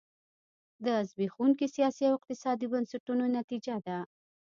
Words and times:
دا 0.85 0.95
د 1.03 1.05
زبېښونکو 1.09 1.65
سیاسي 1.75 2.03
او 2.09 2.15
اقتصادي 2.17 2.67
بنسټونو 2.73 3.23
نتیجه 3.37 3.75
ده. 3.87 3.97